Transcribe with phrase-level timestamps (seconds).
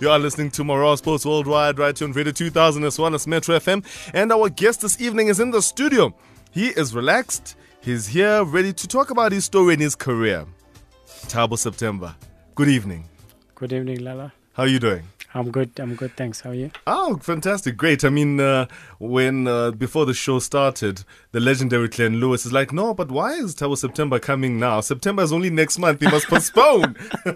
[0.00, 3.26] You are listening to Marawa Sports Worldwide right here on Radio 2000 as well as
[3.26, 3.84] Metro FM.
[4.14, 6.14] And our guest this evening is in the studio.
[6.52, 7.56] He is relaxed.
[7.80, 10.46] He's here ready to talk about his story and his career.
[11.06, 12.14] Thabo September.
[12.54, 13.08] Good evening.
[13.56, 14.32] Good evening, Lala.
[14.52, 15.02] How are you doing?
[15.38, 15.78] I'm good.
[15.78, 16.16] I'm good.
[16.16, 16.40] Thanks.
[16.40, 16.72] How are you?
[16.84, 17.76] Oh, fantastic.
[17.76, 18.04] Great.
[18.04, 18.66] I mean, uh,
[18.98, 23.34] when uh, before the show started, the legendary Glenn Lewis is like, no, but why
[23.34, 24.80] is Thabo September coming now?
[24.80, 26.00] September is only next month.
[26.00, 26.96] He must postpone.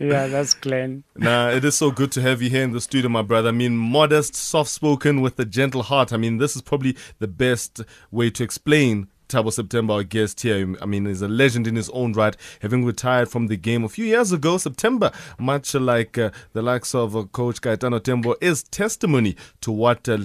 [0.00, 1.04] yeah, that's Glenn.
[1.14, 3.50] Nah, it is so good to have you here in the studio, my brother.
[3.50, 6.12] I mean, modest, soft spoken, with a gentle heart.
[6.12, 10.76] I mean, this is probably the best way to explain Thabo September, our guest here.
[10.80, 13.88] I mean, he's a legend in his own right, having retired from the game a
[13.88, 14.56] few years ago.
[14.56, 20.08] September, much like uh, the likes of uh, Coach Kaitano Tembo, is testimony to what,
[20.08, 20.18] uh,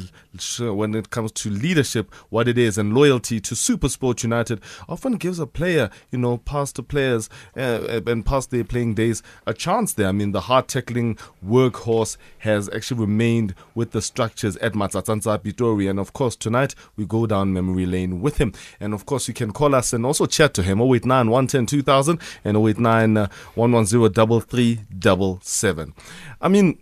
[0.59, 4.62] when it comes to leadership, what it is, and loyalty to Supersport United.
[4.88, 9.22] Often gives a player, you know, past the players uh, and past their playing days,
[9.45, 10.08] a chance there.
[10.08, 15.89] I mean, the hard tackling workhorse has actually remained with the structures at Matsatsantsa Pitori.
[15.89, 18.53] And of course, tonight we go down memory lane with him.
[18.80, 22.20] And of course, you can call us and also chat to him 089 110 2000
[22.44, 24.11] and 089 uh, 110
[24.42, 25.94] 3377.
[26.42, 26.80] I mean,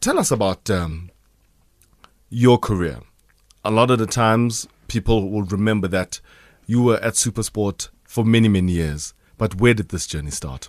[0.00, 1.10] tell us about um,
[2.30, 3.00] your career.
[3.64, 6.20] A lot of the times, people will remember that
[6.66, 9.14] you were at Supersport for many, many years.
[9.38, 10.68] But where did this journey start?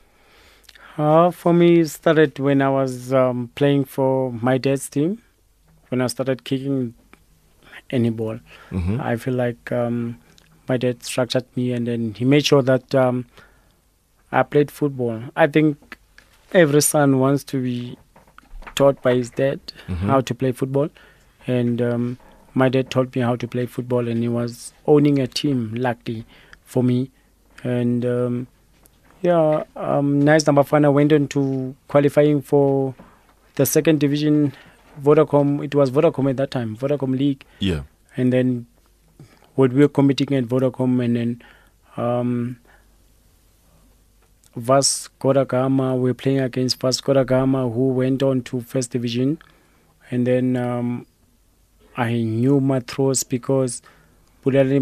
[0.97, 5.21] Uh, for me, it started when I was um, playing for my dad's team.
[5.89, 6.93] When I started kicking
[7.89, 8.39] any ball,
[8.71, 8.99] Mm-hmm.
[8.99, 10.17] I feel like um,
[10.67, 13.25] my dad structured me, and then he made sure that um,
[14.31, 15.21] I played football.
[15.35, 15.97] I think
[16.51, 17.97] every son wants to be
[18.75, 20.07] taught by his dad Mhm.
[20.07, 20.89] how to play football,
[21.47, 22.17] and um,
[22.53, 26.25] my dad taught me how to play football, and he was owning a team, luckily
[26.63, 27.09] for me,
[27.63, 28.47] and um,
[29.21, 30.83] yeah, um, nice number five.
[30.85, 32.93] I went on to qualifying for
[33.55, 34.53] the second division.
[35.01, 37.81] Vodacom, it was Vodacom at that time, Vodacom League Yeah.
[38.15, 38.65] and then
[39.53, 41.43] what we were competing at Vodacom and then
[41.97, 42.57] um,
[44.55, 48.89] Vasco da Gama, we were playing against Vasco da Gama who went on to first
[48.91, 49.37] division
[50.09, 51.05] and then um,
[51.97, 53.81] I knew Matros because
[54.45, 54.79] Bulelani,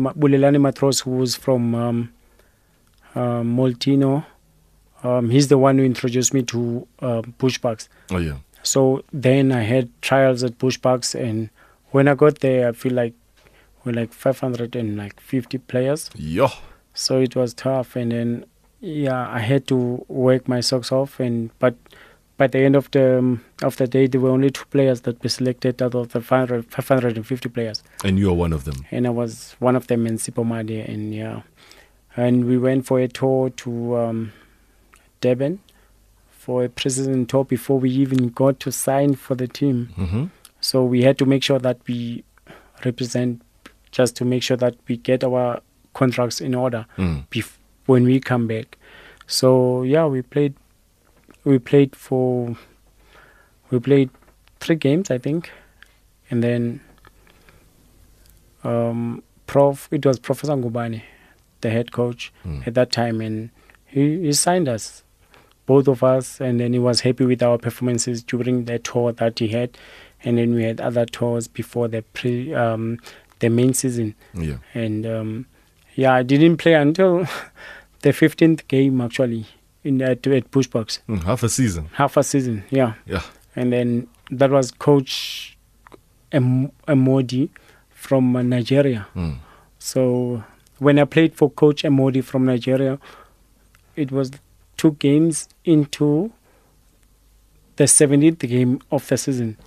[0.60, 2.14] Matros who was from um,
[3.16, 4.26] uh, Molteno
[5.04, 8.38] um, he's the one who introduced me to uh, Bushbucks Oh, yeah.
[8.64, 11.50] so then I had trials at Bushbucks, and
[11.92, 13.14] when I got there, I feel like
[13.84, 16.10] we're like 550 players.
[16.16, 16.48] Yo.
[16.94, 18.46] So it was tough, and then
[18.82, 21.20] yeah, I had to work my socks off.
[21.20, 21.76] And but
[22.38, 25.22] by the end of the um, of the day, there were only two players that
[25.24, 28.86] were selected out of the 500, 550 players, And you are one of them.
[28.92, 31.42] and I was one of them in Sipomade, and yeah,
[32.18, 34.32] and we went for a tour to um,
[35.22, 35.60] Durban
[36.30, 39.90] for a preseason tour before we even got to sign for the team.
[39.98, 40.26] Mm-hmm.
[40.62, 42.24] So we had to make sure that we
[42.84, 43.42] represent,
[43.92, 45.62] just to make sure that we get our
[45.94, 47.24] contracts in order Mm.
[47.30, 48.78] bef- when we come back.
[49.28, 50.54] So yeah, we played.
[51.46, 52.58] We played for.
[53.72, 54.10] We played
[54.60, 55.52] three games, I think,
[56.30, 56.82] and then.
[58.64, 59.88] Um, Prof.
[59.92, 61.04] It was Professor Ngubane,
[61.62, 62.66] the head coach Mm.
[62.68, 63.52] at that time, and
[63.86, 65.04] he, he signed us,
[65.68, 69.38] both of us, and then he was happy with our performances during the tour that
[69.40, 69.78] he had,
[70.24, 72.98] and then we had other tours before the pre um,
[73.40, 74.58] the main season, Yeah.
[74.74, 75.46] and um,
[75.94, 77.28] yeah, I didn't play until
[78.02, 79.46] the fifteenth game actually
[79.86, 81.90] in at, at Bushbucks, Mm, half a season.
[81.94, 83.22] half a season, yeah, Yeah.
[83.56, 85.58] and then that was Coach
[86.32, 87.50] Em- Emodi
[87.92, 89.08] from Nigeria.
[89.16, 89.38] Mm.
[89.80, 90.44] So
[90.80, 93.00] when I played for Coach Emodi from Nigeria,
[93.96, 94.32] it was
[94.78, 96.32] two games into
[97.78, 99.58] the 17th game of the season.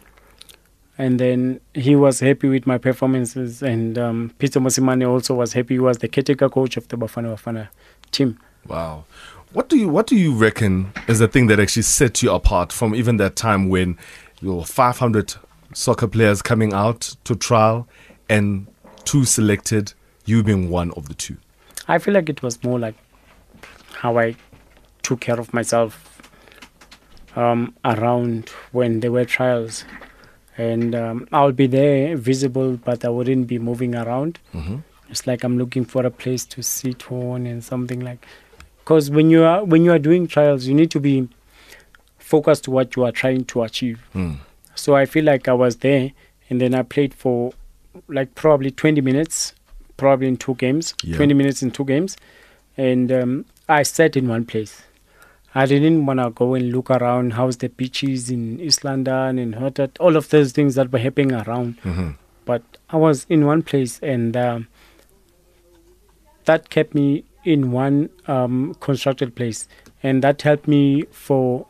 [1.00, 5.74] And then he was happy with my performances, and um, Pitso Mosimane also was happy.
[5.74, 7.68] He was the caretaker coach of the Bafana Bafana
[8.10, 8.36] team.
[8.66, 9.04] Wow.
[9.52, 12.70] What do you What do you reckon is the thing that actually set you apart
[12.70, 13.96] from even that time when
[14.42, 15.34] you were 500
[15.72, 17.88] soccer players coming out to trial
[18.28, 18.66] and
[19.04, 19.94] two selected,
[20.26, 21.38] you being one of the two?
[21.88, 22.94] I feel like it was more like
[23.94, 24.36] how I
[25.02, 26.20] took care of myself
[27.34, 29.84] um, around when there were trials.
[30.58, 34.40] And um, I'll be there visible, but I wouldn't be moving around.
[34.52, 34.78] Mm-hmm.
[35.08, 38.26] It's like I'm looking for a place to sit on and something like.
[38.88, 41.28] Because when you are when you are doing trials, you need to be
[42.18, 44.00] focused to what you are trying to achieve.
[44.14, 44.38] Mm.
[44.76, 46.12] So I feel like I was there,
[46.48, 47.52] and then I played for
[48.08, 49.52] like probably 20 minutes,
[49.98, 51.16] probably in two games, Yeah.
[51.18, 52.16] 20 minutes in two games,
[52.78, 54.80] and um, I sat in one place.
[55.54, 59.52] I didn't want to go and look around how's the beaches in East London and
[59.74, 61.76] that, all of those things that were happening around.
[61.82, 62.14] Mhm.
[62.46, 64.66] But I was in one place and um,
[66.46, 69.68] that kept me in one um, constructed place
[70.02, 71.66] and that helped me for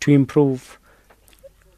[0.00, 0.78] to improve.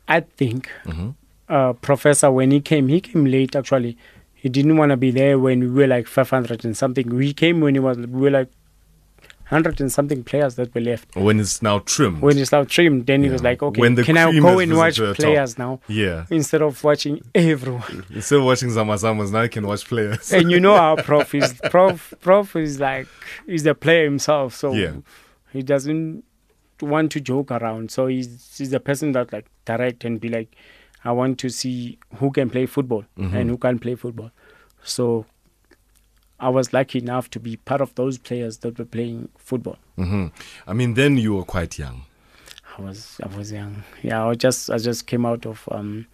[0.09, 1.15] I think Mhm.
[1.49, 3.97] uh, professor when he came, he came late actually.
[4.35, 7.09] He didn't want to be there when we were like 500 and something.
[7.15, 8.49] We came when he was we were like
[9.53, 11.15] 100 and something players that were left.
[11.15, 12.23] When it's now trimmed.
[12.23, 14.77] When it's now trimmed, then he was like, okay, When the can I go and
[14.77, 16.25] watch players now yeah.
[16.31, 18.05] instead of watching everyone?
[18.15, 20.33] Instead of watching Zamazamas, now you can watch players.
[20.33, 21.53] and you know how prof is.
[21.71, 23.07] Prof, prof is like
[23.47, 24.95] he's the player himself, so Yeah.
[25.53, 26.25] he doesn't
[26.81, 27.91] want to joke around.
[27.91, 30.57] So he's he's the person that like direct and be like,
[31.05, 33.35] I want to see who can play football Mhm.
[33.35, 34.31] and who can't play football.
[34.83, 35.27] So
[36.43, 39.79] I was lucky enough to be part of those players that were playing football.
[39.97, 40.27] hmm
[40.67, 42.03] I mean, then you were quite young.
[42.77, 43.85] I was I was young.
[44.03, 46.07] Yeah, I just I just came out of um,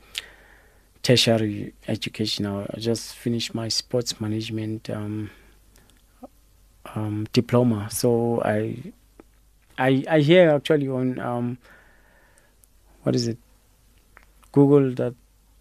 [1.02, 2.46] tertiary education.
[2.46, 5.30] I I just finished my sports management um,
[6.94, 7.88] um, diploma.
[7.90, 8.92] So I
[9.78, 11.58] I I hear actually on um,
[13.02, 13.38] what is it
[14.52, 15.14] Google that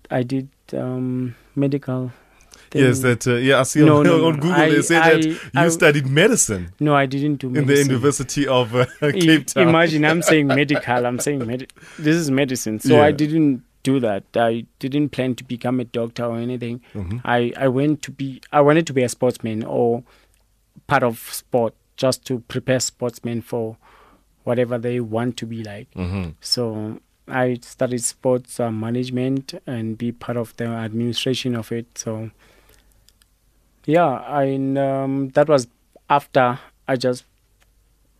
[0.09, 2.11] I did um, medical.
[2.69, 2.83] Thing.
[2.83, 3.59] Yes, that uh, yeah.
[3.59, 4.33] I see No, on, no, on.
[4.35, 7.71] Google I- they say I- that you I- studied medicine no, I didn't do medicine.
[7.71, 7.93] in the.
[7.93, 9.69] University of uh, Cape Town.
[9.69, 11.05] Imagine I'm saying medical.
[11.05, 12.79] I'm saying med- this is medicine.
[12.79, 14.23] So I didn't do that.
[14.35, 16.81] I didn't plan to become a doctor or anything.
[16.93, 17.21] Mhm.
[17.23, 18.41] I I went to be.
[18.51, 20.03] I wanted to be a sportsman or
[20.87, 23.77] part of sport, just to prepare sportsmen for
[24.43, 25.89] whatever they want to be like.
[25.95, 26.33] Mhm.
[26.41, 26.99] So
[27.29, 31.97] I studied sports uh, management and be part of the administration of it.
[31.97, 32.31] So
[33.87, 35.67] yeah, I um, that was
[36.09, 37.23] after I just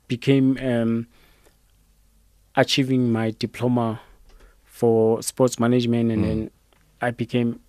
[0.08, 1.08] became um,
[2.56, 4.00] achieving my diploma
[4.66, 6.28] for sports management, and Mm.
[6.28, 6.52] then
[7.02, 7.60] I became.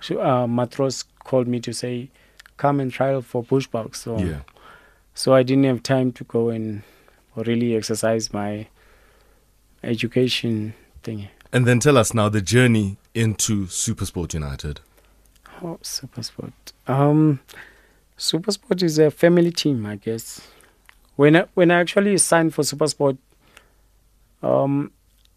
[0.00, 2.10] So, uh, Matros called me to say,
[2.58, 4.42] "Come and trial for Bushbuck." So Yeah.
[5.14, 6.82] so I didn't have time to go and
[7.34, 8.66] really exercise my
[9.82, 11.28] education thing.
[11.52, 14.80] And then tell us now the journey into Supersport United.
[15.62, 16.52] Oh, Supersport.
[16.88, 17.40] Um,
[18.18, 20.40] Supersport is a family team, I guess.
[21.16, 23.16] When I, when I actually signed for Supersport,
[24.42, 24.90] um,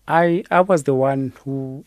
[0.08, 1.86] I I was the one who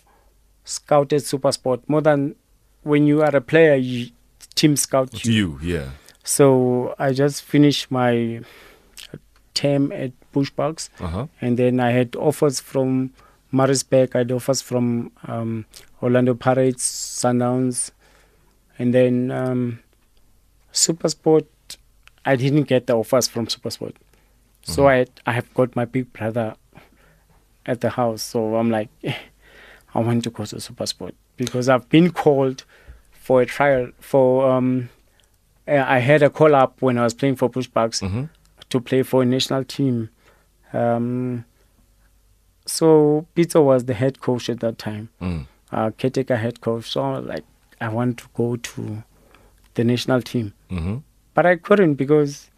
[0.65, 2.37] scouted Supersport more than
[2.83, 4.11] when you are a player, you,
[4.55, 5.91] team scout To you, yeah.
[6.23, 8.41] So I just finished my
[9.55, 10.91] term at Bushbucks.
[11.01, 11.27] Uh huh.
[11.41, 13.11] and then I had offers from
[13.51, 15.65] Maritzburg, I had offers from um,
[16.03, 16.85] Orlando Pirates,
[17.23, 17.91] Sundowns,
[18.79, 19.81] and then um,
[20.73, 21.47] Supersport.
[22.25, 23.95] I didn't get the offers from Supersport,
[24.63, 24.89] so Mhm.
[24.91, 26.55] I I have got my big brother
[27.65, 28.23] at the house.
[28.23, 29.15] So I'm like, eh,
[29.95, 32.65] I want to go to Supersport because I've been called
[33.13, 34.51] for a trial for.
[34.51, 34.91] Um,
[35.67, 38.25] uh, I had a call up when I was playing for Bushbucks hmm
[38.71, 40.11] to play for a national team.
[40.75, 41.45] Um,
[42.67, 45.47] so Pitso was the head coach at that time, Mm.
[45.73, 46.91] uh, caretaker head coach.
[46.91, 47.45] So I was like,
[47.81, 49.03] I want to go to
[49.75, 50.97] the national team, hmm
[51.35, 52.51] but I couldn't because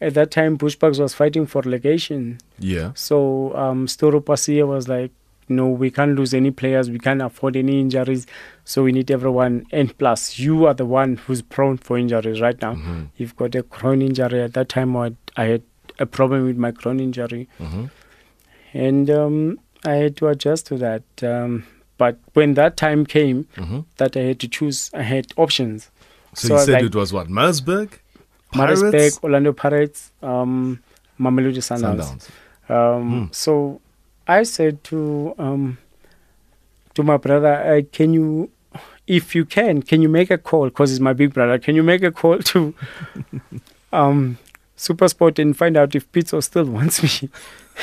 [0.00, 2.38] at that time Bushbucks was fighting for relegation.
[2.58, 2.90] Yeah.
[2.94, 5.12] So um, Storo Pasia was like,
[5.48, 6.90] no, we can't lose any players.
[6.90, 8.26] We can't afford any injuries.
[8.64, 9.66] So we need everyone.
[9.72, 12.74] And plus, you are the one who's prone for injuries right now.
[12.74, 14.42] hmm You've got a groin injury.
[14.42, 15.62] At that time, I had, I had
[16.00, 17.86] a problem with my groin injury, hmm
[18.72, 21.02] and um, I had to adjust to that.
[21.22, 21.64] Um,
[22.00, 25.90] but when that time came, hmm that I had to choose, I had options.
[26.34, 27.28] So, So you said like- it was what?
[27.38, 27.88] Maritzburg?
[28.52, 29.18] Pirates?
[29.22, 30.80] Orlando Pirates, um,
[31.26, 32.06] Mamelodi Sundowns.
[32.08, 32.24] Sundowns.
[32.76, 33.24] Um, Hmm.
[33.32, 33.52] So
[34.26, 34.98] I said to
[35.38, 35.64] um,
[36.96, 38.26] to my brother, uh, "Can you,
[39.18, 40.66] if you can, can you make a call?
[40.72, 41.58] Because it's my big brother.
[41.66, 42.74] Can you make a call to
[43.92, 44.38] um,
[44.76, 47.28] SuperSport and find out if Pitso still wants me?"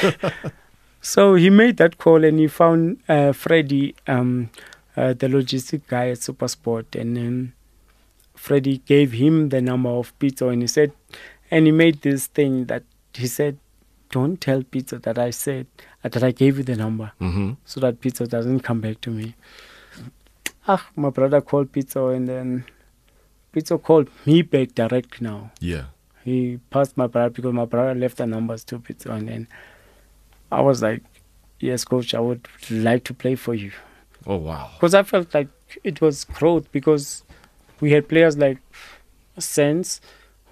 [1.08, 4.50] so he made that call and he found uh, Freddie, um,
[4.98, 7.54] uh, the logistic guy at SuperSport, and then
[8.36, 10.92] Freddie gave him the number of Pitso, and he said,
[11.50, 12.84] and he made this thing that
[13.14, 13.58] he said
[14.10, 15.68] don't tell Pitso that I said
[16.04, 19.10] uh, that I gave you the number hmm so that Pitso doesn't come back to
[19.10, 19.36] me.
[20.68, 22.66] Ah, my brother called Pitso and then
[23.54, 25.52] Pitso called me back direct now.
[25.60, 25.86] Yeah.
[26.24, 29.48] He passed my brother because my brother left the numbers to Pitso and then
[30.52, 31.02] I was like,
[31.60, 33.72] Yes, coach, I would like to play for you.
[34.28, 34.70] Oh, wow.
[34.76, 35.48] Because I felt like
[35.84, 37.24] it was growth because
[37.80, 38.60] we had players like
[39.40, 40.02] Sense,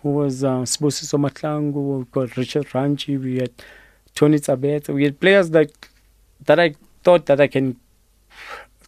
[0.02, 3.52] who was uh, Sibusiso Matlangu, we got Richard Ranchi, we had
[4.14, 4.90] Tony Tabet.
[4.90, 5.72] We had players that
[6.46, 7.78] that I thought that I can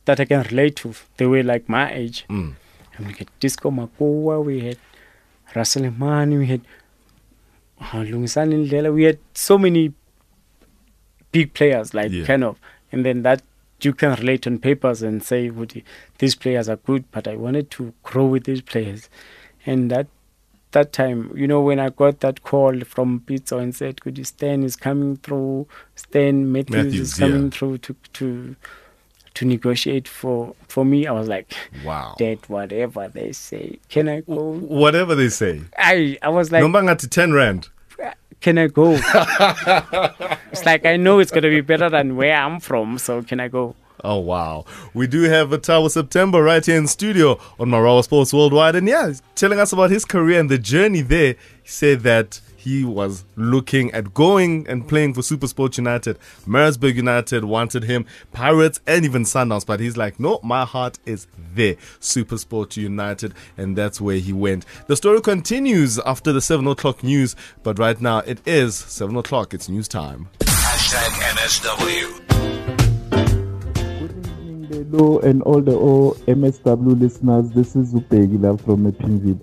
[0.05, 0.93] that I can relate to.
[1.17, 2.25] They were like my age.
[2.29, 2.53] Mm.
[2.95, 4.77] And we had Disco Makua, we had
[5.55, 6.61] Russell Imani, we had
[7.81, 8.93] uh, Lungisani Ndlela.
[8.93, 9.93] We had so many
[11.31, 12.25] big players, like Yeah.
[12.25, 12.57] kind of,
[12.91, 13.41] and then that
[13.81, 15.84] you can relate on papers and say, "Would
[16.19, 19.10] these players are good," but I wanted to grow with these players,
[19.65, 20.07] and that
[20.72, 24.24] that time, you know, when I got that call from Pitso and said, "Could you
[24.25, 27.50] Stan is coming through, Stan Matthews, Matthews, is coming yeah.
[27.51, 28.55] through to to
[29.36, 31.53] to negotiate for for me," I was like,
[31.86, 32.15] Wow.
[32.17, 35.62] "Dad, whatever they say, can I go?" Whatever they say.
[35.77, 37.69] I I was like, Number ngati 10 rand.
[38.41, 38.91] "Can I go?"
[40.51, 43.48] it's like I know it's gonna be better than where I'm from, so can I
[43.48, 43.75] go?
[44.03, 44.65] Oh wow.
[44.94, 48.75] We do have a Thabo September right here in studio on Marawa Sports Worldwide.
[48.75, 51.36] And yeah, telling us about his career and the journey there.
[51.63, 56.19] He said that he was looking at going and playing for Super Sport United.
[56.45, 61.27] Maritzburg United wanted him, Pirates and even Sundowns, but he's like, no, my heart is
[61.53, 61.77] there.
[62.01, 64.65] Super Sport United, and that's where he went.
[64.88, 69.53] The story continues after the 7 o'clock news, but right now it is 7 o'clock.
[69.53, 70.27] It's news time.
[70.41, 71.07] Hashtag
[71.38, 72.27] MSW.
[74.00, 77.50] Good evening, Lelo and all the all MSW listeners.
[77.51, 79.39] This is Ubegila from Epinville.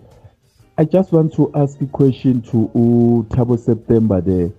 [0.77, 4.51] I just want to ask a question to U Thabo September there.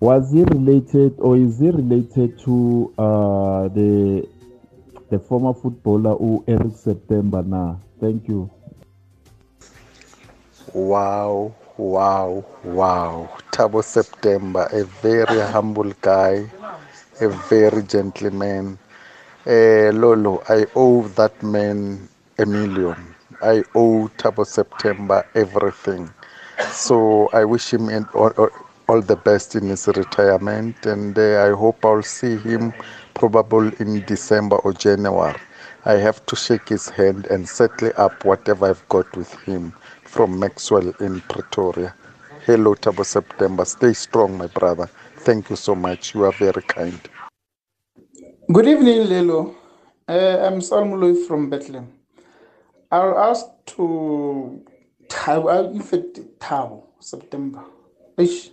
[0.00, 4.28] Was he related or is he related to uh, the
[5.10, 7.80] the former footballer who Eric September now?
[8.00, 8.50] Thank you.
[10.74, 13.30] Wow, wow, wow.
[13.52, 16.50] Thabo September, a very humble guy,
[17.20, 18.76] a very gentleman.
[19.46, 23.14] Eh, Lolo, I owe that man a million.
[23.42, 26.10] I owe Thabo September everything.
[26.72, 28.32] So I wish him all,
[28.88, 32.72] all, the best in his retirement, and uh, I hope I'll see him
[33.14, 35.38] probably in December or January.
[35.84, 39.72] I have to shake his hand and settle up whatever I've got with him
[40.04, 41.94] from Maxwell in Pretoria.
[42.46, 43.64] Hello, Thabo September.
[43.64, 44.88] Stay strong, my brother.
[45.18, 46.14] Thank you so much.
[46.14, 47.00] You are very kind.
[48.52, 49.54] Good evening, Lelo.
[50.08, 51.97] Uh, I'm Salmuloi from Bethlehem.
[52.90, 53.44] I'll ask
[53.76, 54.64] to
[55.08, 57.62] Tabo, uh, in fact, Tabo, September.
[58.16, 58.50] Ish.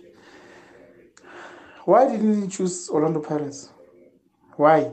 [1.86, 3.70] Why didn't he choose Orlando Pirates?
[4.56, 4.90] Why?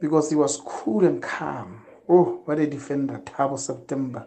[0.00, 1.82] Because he was cool and calm.
[2.08, 4.26] Oh, what a defender, Tabo September.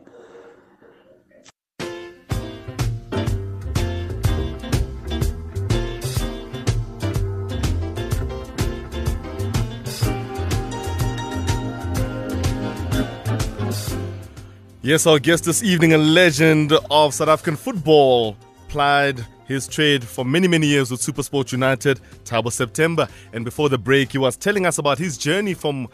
[14.90, 18.36] Yes, our guest this evening, a legend of South African football,
[18.70, 23.08] plied his trade for many, many years with Supersport United, Thabo September.
[23.32, 25.90] And before the break, he was telling us about his journey from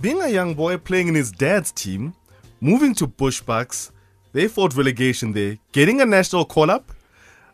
[0.00, 2.14] being a young boy playing in his dad's team,
[2.62, 3.90] moving to Bushbucks.
[4.32, 6.92] They fought relegation there, getting a national call up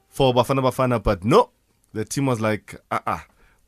[0.09, 1.50] for Bafana Bafana, but no,
[1.95, 3.19] the team was like, uh uh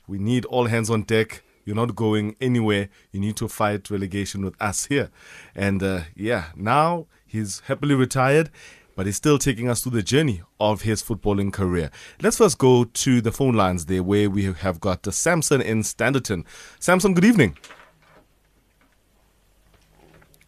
[0.06, 1.42] we need all hands on deck.
[1.68, 2.88] You're not going anywhere.
[3.12, 5.10] You need to fight relegation with us here.
[5.54, 8.48] And uh, yeah, now he's happily retired,
[8.96, 11.90] but he's still taking us through the journey of his footballing career.
[12.22, 15.82] Let's first go to the phone lines there where we have got uh, Samson in
[15.82, 16.46] Standerton.
[16.80, 17.58] Samson, good evening.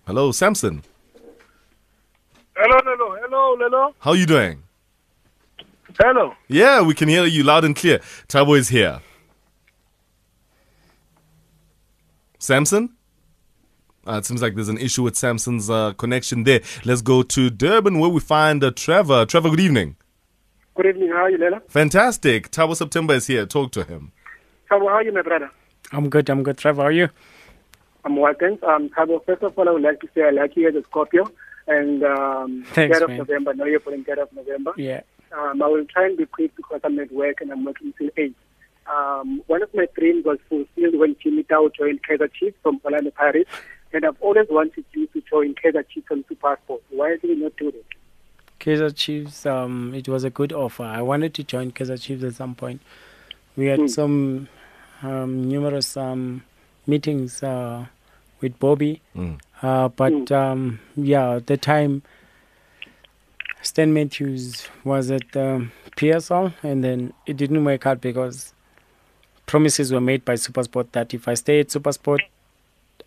[0.07, 0.83] Hello, Samson.
[2.57, 4.63] Hello, hello, hello, hello, How are you doing?
[5.99, 6.33] hello.
[6.49, 7.99] Yeah, we can hear you loud and clear.
[8.27, 9.03] Thabo is here.
[12.41, 12.95] Samson?
[14.07, 16.63] Uh, it seems like there's an issue with Samson's uh, connection there.
[16.87, 19.27] Let's go to Durban where we find uh, Trevor.
[19.27, 19.97] Trevor, good evening.
[20.75, 21.11] Good evening.
[21.11, 21.61] How are you, Lela?
[21.69, 22.51] Fantastic.
[22.51, 23.45] Thabo September is here.
[23.45, 24.13] Talk to him.
[24.71, 25.51] Thabo, how are you, my brother?
[25.93, 26.31] I'm good.
[26.31, 26.57] I'm good.
[26.57, 27.11] Trevor, how are you?
[28.05, 28.63] I'm well, thanks.
[28.63, 30.83] Um, Thabo, first of all, I would like to say I like you as a
[30.85, 31.31] Scorpio.
[31.67, 33.19] And um, Thanks, 3rd of man.
[33.19, 34.73] November, now you're putting 3rd of November.
[34.79, 35.03] Yeah.
[35.39, 38.09] Um, I will try and be quick because I'm at work and I'm working till
[38.17, 38.35] 8.
[38.87, 43.11] Um, one of my dreams was fulfilled when Jimmy Tau joined Kaizer Chiefs from Orlando
[43.11, 43.51] Pirates.
[43.93, 46.83] And I've always wanted you to join Kaizer Chiefs on Super Sport.
[46.91, 47.85] Why did you not do it?
[48.61, 50.83] Kaizer Chiefs, um, it was a good offer.
[50.85, 52.81] I wanted to join Kaizer Chiefs at some point.
[53.57, 53.87] We had Hmm.
[53.89, 54.49] some
[55.03, 56.43] um, numerous um,
[56.87, 57.87] meetings uh,
[58.41, 59.41] with Bobby, Mm.
[59.63, 62.03] uh, but um, yeah, at the time,
[63.63, 68.55] Stan Matthews was at um, PSL, and then it didn't work out because
[69.51, 72.21] promises were made by Supersport that if I stay at Supersport,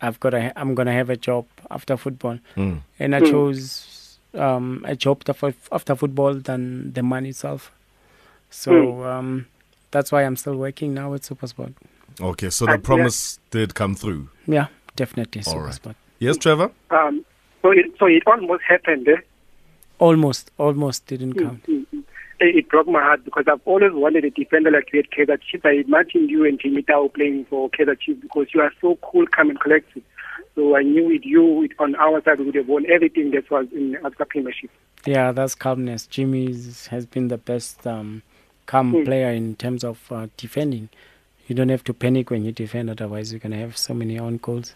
[0.00, 2.80] I've got a, I'm gonna have a job after football Mm.
[2.98, 3.30] and I Mm.
[3.30, 7.72] chose um, a job after, after football than the money itself.
[8.50, 9.46] So um,
[9.92, 11.72] that's why I'm still working now at Supersport.
[12.20, 12.86] Okay, so the And, yeah.
[12.86, 14.28] promise did come through.
[14.46, 15.72] Yeah, definitely All right.
[15.72, 15.94] Supersport.
[16.18, 16.70] Yes, Trevor?
[16.90, 17.24] Um,
[17.62, 19.08] so it so it almost happened.
[19.08, 19.20] Eh?
[19.98, 21.62] Almost, almost didn't count.
[21.66, 21.83] Mm,
[22.44, 22.58] mm.
[22.58, 25.64] It, broke my heart because I've always wanted a defender like you at Kaizer Chiefs.
[25.64, 29.26] I imagined you and Jimmy Tau playing for Kaizer Chiefs because you are so cool,
[29.26, 30.02] calm, and collected.
[30.54, 33.66] So I knew with you, on our side, we would have won everything that was
[33.72, 34.70] in Africa Premiership.
[35.04, 36.06] Yeah, that's calmness.
[36.06, 36.46] Jimmy
[36.90, 38.22] has been the best um,
[38.66, 39.04] calm Hmm.
[39.04, 40.88] player in terms of uh, defending.
[41.48, 44.38] You don't have to panic when you defend, otherwise you're gonna have so many own
[44.38, 44.74] goals.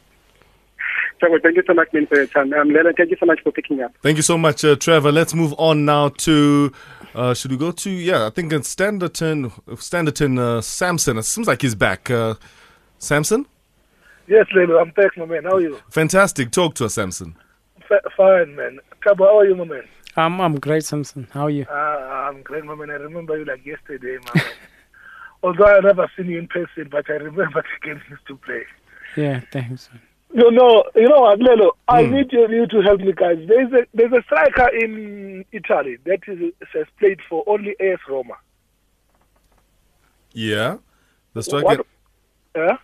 [1.21, 2.53] So well, thank you so much, man, for your time.
[2.53, 3.93] Um, Leonard, thank you so much for picking up.
[4.03, 5.11] Thank you so much, uh, Trevor.
[5.11, 6.73] Let's move on now to.
[7.15, 7.91] Uh, should we go to?
[7.91, 9.51] Yeah, I think it's Standerton.
[9.77, 11.19] Standerton uh, Samson.
[11.19, 12.11] It seems like he's back.
[12.11, 12.35] Uh,
[12.99, 13.47] Samson?
[14.29, 15.45] Yes, Lelo, I'm back, my man.
[15.45, 15.81] How are you?
[15.91, 16.51] Fantastic.
[16.51, 17.35] Talk to us, Samson.
[17.91, 18.79] F- fine, man.
[19.05, 19.83] Thabo, how are you, my man?
[20.17, 21.27] I'm I'm great, Samson.
[21.31, 21.65] How are you?
[21.71, 22.91] Uh, I'm great, my man.
[22.91, 24.53] I remember you like yesterday, my man.
[25.43, 28.65] Although I never seen you in person, but I remember the games used to play.
[29.17, 29.89] Yeah, thanks.
[30.35, 31.71] You know, you know what, Lelo?
[31.89, 32.13] I Hmm.
[32.15, 33.39] need you, you to help me, guys.
[33.49, 38.35] There's a there's a striker in Italy that is has played for only AS Roma.
[40.33, 40.77] Yeah.
[41.35, 41.65] The striker.
[41.67, 41.87] What?
[42.57, 42.77] Yeah?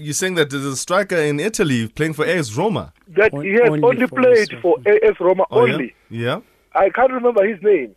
[0.00, 2.92] You're saying that there's a striker in Italy playing for AS Roma.
[3.08, 5.94] That On- he has only only, played AS for AS Roma Oh, only.
[6.10, 6.20] yeah?
[6.20, 6.40] Yeah.
[6.74, 7.94] I can't remember his name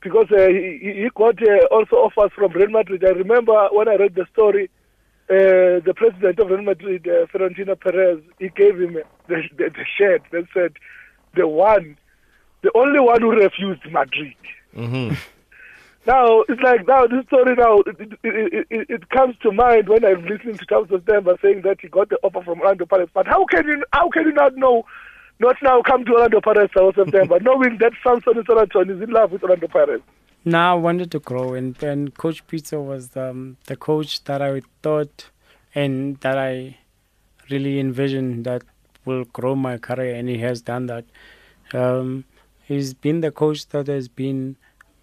[0.00, 3.04] because uh, he, he he got uh, also offers from Real Madrid.
[3.04, 4.68] I remember when I read the story,
[5.30, 8.94] uh, the president of Real Madrid, uh, Florentino Perez, he gave him
[9.28, 10.72] the, the, the shirt that said,
[11.36, 11.96] "The one,
[12.62, 14.34] the only one who refused Madrid."
[14.74, 15.12] hmm
[16.06, 20.02] Now it's like now this story now it, it, it, it, comes to mind when
[20.02, 23.12] I'm listening to Thomas September saying that he got the offer from Orlando Pirates.
[23.12, 24.84] But how can you how can you not know?
[25.40, 29.32] Not now come to Orlando Pirates South September, knowing that Samson Soraton is in love
[29.32, 30.02] with Orlando Pirates.
[30.44, 34.62] Now I wanted to grow, and, and Coach Pitso was um, the coach that I
[34.82, 35.30] thought
[35.74, 36.78] and that I
[37.50, 38.62] really envisioned that
[39.04, 41.04] will grow my career, and he has done that.
[41.74, 42.24] Um,
[42.62, 44.56] he's been the coach that has been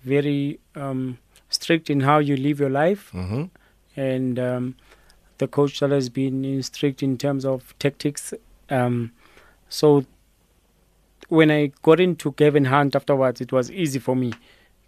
[0.03, 1.19] very um,
[1.49, 3.45] strict in how you live your life, hmm
[3.95, 4.75] and um,
[5.39, 8.31] the coach that has been strict in terms of tactics.
[8.69, 9.11] Um,
[9.69, 10.05] so
[11.29, 14.33] when I got into Gavin Hunt afterwards, it was easy for me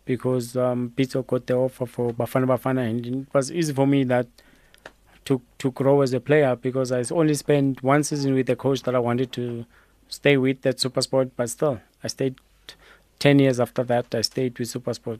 [0.10, 4.04] because um, Pitso got the offer for Bafana Bafana, and it was easy for me
[4.06, 4.26] that
[5.26, 8.82] to to grow as a player because I only spent one season with the coach
[8.84, 9.68] that I wanted to
[10.08, 12.36] stay with at Supersport, but still I stayed
[13.20, 14.16] ten years after that.
[14.16, 15.20] I stayed with Supersport.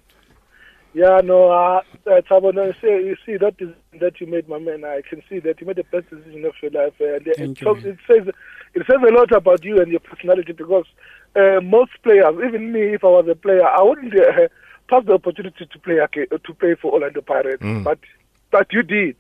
[0.96, 4.50] Yeah, no, uh, uh, Thabo, no, you see, you see that is that you made,
[4.50, 4.84] my man.
[4.84, 6.96] I can see that you made the best decision of your life.
[7.00, 8.28] Uh, and it, you, talks- it says
[8.74, 10.88] it says a lot about you and your personality because
[11.36, 14.48] uh, most players, even me, if I was a player, I wouldn't uh,
[14.90, 15.98] pass the opportunity to play
[16.48, 17.84] to play for Orlando Pirates, Mm.
[17.84, 18.00] but
[18.52, 19.16] but you did,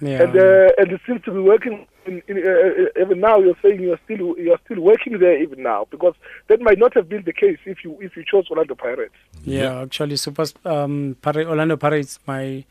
[0.00, 1.86] Yeah, and uh, and it seems to be working.
[2.06, 5.62] In, in, uh, uh, even now, you're saying you're still you're still working there even
[5.62, 6.14] now because
[6.48, 9.14] that might not have been the case if you if you chose Orlando Pirates.
[9.42, 12.18] Yeah, actually, Super um, Pir- Orlando Pirates.
[12.26, 12.62] My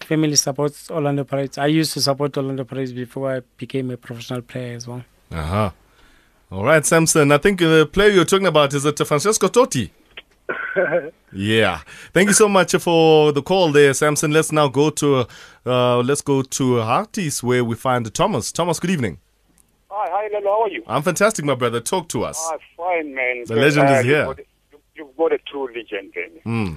[0.00, 1.56] family supports Orlando Pirates.
[1.56, 5.02] I used to support Orlando Pirates before I became a professional player as well.
[5.32, 5.70] Uh huh.
[6.52, 7.32] All right, Samson.
[7.32, 9.88] I think the player you're talking about is it Francesco Totti?
[11.32, 11.80] yeah.
[12.12, 14.30] Thank you so much for the call there, Samson.
[14.30, 15.26] Let's now go to
[15.66, 18.52] uh, let's go to Hartis where we find Thomas.
[18.52, 19.18] Thomas, good evening.
[19.90, 20.44] Hi, hi, Lelo.
[20.46, 20.82] How are you?
[20.86, 21.80] I'm fantastic, my brother.
[21.80, 22.38] Talk to us.
[22.52, 23.44] Ah, fine, man.
[23.46, 24.24] The legend is you've here.
[24.26, 24.44] got you-
[24.96, 26.30] You've got a true legend, then.
[26.44, 26.74] Hmm.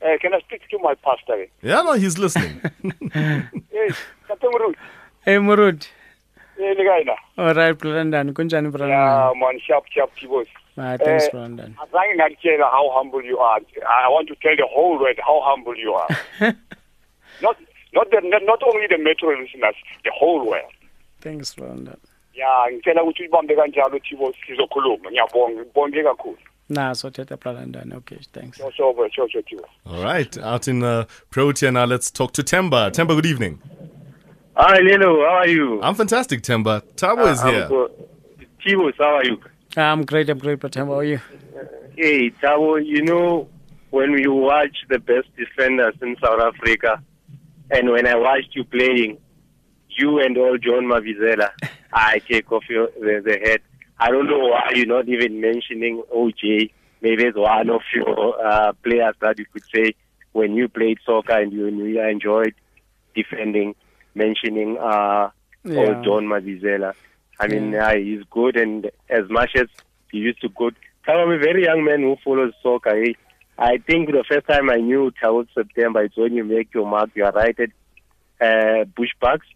[0.00, 1.46] Uh, can I speak to my pastor?
[1.60, 2.60] Yeah, no, he's listening.
[3.12, 3.90] Hey,
[4.28, 4.74] Captain Murut.
[5.24, 5.88] Hey, Murud.
[6.56, 7.16] Hey, Ligaina.
[7.36, 8.32] All right, Brandon.
[8.32, 10.46] Kunjani, Yeah, man, sharp, sharp, Tibos.
[10.78, 11.74] Ah, thanks, Eh, Brandon.
[11.82, 13.60] Azange ngakutshela how humble you are.
[13.88, 16.08] I want to tell the whole world how humble you are.
[17.42, 17.56] not,
[17.94, 20.72] not, the, not, not only the metro listeners, the whole world.
[21.20, 21.96] Thanks, Brandon.
[22.34, 25.10] Ya, ngicela ukuthi uyibambe kanjalo Thibos sizokhuluma.
[25.10, 26.38] Ngiyabonga, ngibonge kakhulu.
[26.68, 27.92] Nah, so Teta Brandon.
[27.92, 28.58] Okay, thanks.
[28.58, 29.64] So, so, so, so, Thibos.
[29.86, 31.86] All right, out in uh, Protea now.
[31.86, 32.90] Let's talk to Temba.
[32.90, 33.62] Temba, good evening.
[34.56, 35.24] Hi, Lelo.
[35.26, 35.80] How are you?
[35.82, 36.82] I'm fantastic, Temba.
[36.96, 37.68] Thabo is I'm here.
[37.68, 38.94] good.
[38.98, 39.38] How are you?
[39.76, 40.28] I'm great.
[40.30, 40.86] I'm great, Brandon.
[40.86, 41.20] How are you?
[41.96, 43.48] Hey, Thabo, you know,
[43.90, 47.02] when you watch the best defenders in South Africa,
[47.70, 49.18] and when I watched you playing,
[49.88, 51.50] you and all John Mavizela,
[51.92, 53.60] I take off your, the, the head.
[53.98, 56.70] I don't know why you're not even mentioning OJ.
[57.00, 59.94] Maybe it's one of your uh, players that you could say
[60.32, 62.54] when you played soccer and you, you enjoyed
[63.14, 63.74] defending,
[64.14, 65.30] mentioning uh,
[65.64, 65.76] Yeah.
[65.78, 66.92] or John Mavizela.
[67.38, 67.88] I mean, Yeah.
[67.88, 69.66] uh, he's good, and as much as
[70.10, 70.70] he used to go,
[71.08, 72.96] I'm a very young man who follows soccer.
[72.96, 73.14] Hey,
[73.58, 77.10] I think the first time I knew towards September, it's when you make your mark.
[77.14, 77.70] You are right at
[78.40, 79.46] uh, Bushbucks.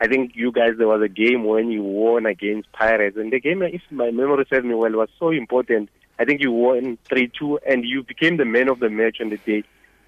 [0.00, 3.16] I think you guys, there was a game when you won against Pirates.
[3.16, 5.88] And the game, if my memory serves me well, was so important.
[6.18, 9.28] I think you won 3 2, and you became the man of the match on
[9.30, 9.62] the day.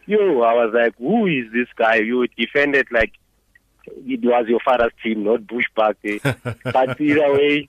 [0.07, 1.97] You, I was like, who is this guy?
[1.97, 3.13] You defended like
[3.87, 5.97] it was your father's team, not Bushbuck.
[6.05, 6.19] Eh?
[6.73, 7.69] but either way,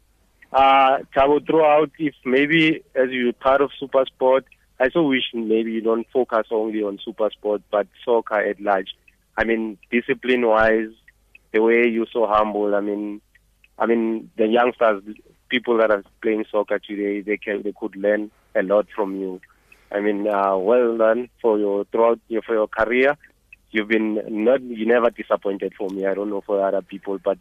[0.52, 4.46] uh, Thabo throughout, if maybe as you're part of Super Sport,
[4.80, 8.96] I so wish maybe you don't focus only on Super Sport, but soccer at large.
[9.38, 10.92] I mean, discipline-wise,
[11.52, 12.76] the way you're so humble.
[12.76, 13.22] I mean,
[13.80, 15.04] I mean, the youngsters,
[15.50, 19.42] people that are playing soccer today, they can, they could learn a lot from you.
[19.92, 23.18] I mean, uh, well done for your throughout your for your career.
[23.72, 26.06] You've been not you never disappointed for me.
[26.06, 27.38] I don't know for other people, but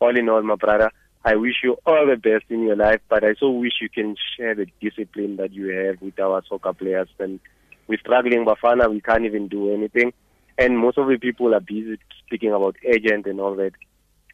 [0.00, 0.90] all in all, my brother,
[1.24, 3.00] I wish you all the best in your life.
[3.08, 6.72] But I so wish you can share the discipline that you have with our soccer
[6.72, 7.08] players.
[7.18, 7.40] And
[7.86, 8.90] we're struggling, Bafana.
[8.90, 10.12] We can't even do anything.
[10.58, 13.72] And most of the people are busy speaking about agent and all that.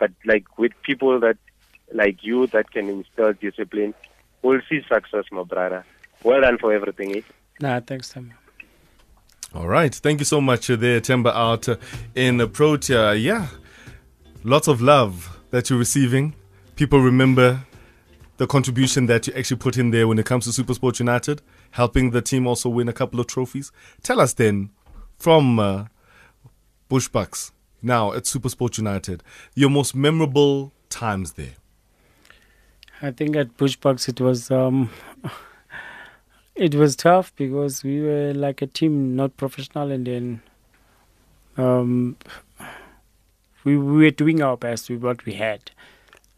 [0.00, 1.36] But like with people that
[1.92, 3.94] like you that can instill discipline,
[4.42, 5.84] we'll see success, my brother.
[6.22, 7.16] Well done for everything.
[7.16, 7.22] Eh?
[7.60, 8.32] Nah, thanks, Sam.
[9.54, 9.94] All right.
[9.94, 11.76] Thank you so much uh, there, Temba out uh,
[12.14, 13.14] in Protea.
[13.14, 13.48] Yeah.
[14.44, 16.34] Lots of love that you're receiving.
[16.76, 17.64] People remember
[18.36, 22.10] the contribution that you actually put in there when it comes to Supersport United, helping
[22.10, 23.72] the team also win a couple of trophies.
[24.02, 24.70] Tell us then,
[25.16, 25.86] from uh,
[26.88, 27.50] Bushbucks,
[27.82, 29.22] now at Supersport United,
[29.54, 31.54] your most memorable times there.
[33.00, 34.90] I think at Bushbucks it was um,
[36.58, 40.42] it was tough because we were like a team, not professional, and then
[41.56, 42.16] um,
[43.64, 45.70] we, we were doing our best with what we had.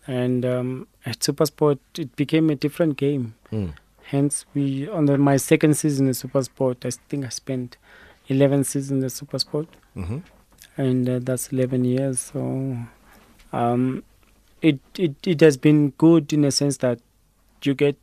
[0.06, 3.35] And um, at Supersport, it became a different game.
[3.52, 3.74] Mm.
[4.04, 7.76] Hence, we on the, my second season in Supersport, I think I spent
[8.28, 10.18] 11 seasons in Supersport, Mm-hmm.
[10.76, 12.20] and uh, that's 11 years.
[12.20, 12.76] So
[13.52, 14.02] um,
[14.62, 17.00] it, it it has been good in a sense that
[17.62, 17.96] you get